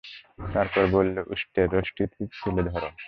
তারপর 0.53 0.83
বলল, 0.87 1.15
উষ্ট্রের 1.33 1.67
রশিটি 1.73 2.03
তুলে 2.39 2.63
ধর। 2.69 2.83